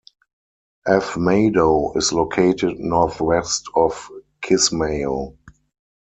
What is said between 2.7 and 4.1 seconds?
northwest of